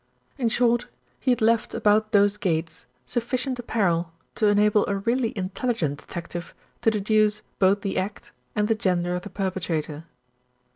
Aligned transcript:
In 0.39 0.49
short, 0.49 0.87
he 1.19 1.29
had 1.29 1.41
left 1.43 1.75
about 1.75 2.11
those 2.11 2.35
gates 2.35 2.87
sufficient 3.05 3.59
apparel 3.59 4.11
to 4.33 4.47
enable 4.47 4.83
a 4.87 4.97
really 4.97 5.31
intelligent 5.37 5.99
detective 5.99 6.55
to 6.81 6.89
de 6.89 6.99
duce 7.01 7.43
both 7.59 7.81
the 7.81 7.99
act 7.99 8.31
and 8.55 8.67
the 8.67 8.73
gender 8.73 9.13
of 9.13 9.21
the 9.21 9.29
perpetrator. 9.29 10.05